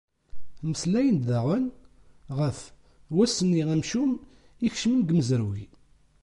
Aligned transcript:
Mmeslayen-d 0.67 1.23
daɣen 1.29 1.65
ɣef 2.39 2.59
wass-nni 3.13 3.63
amcum 3.73 4.11
i 4.19 4.21
ikecmen 4.65 5.01
deg 5.01 5.09
umezruy. 5.13 5.63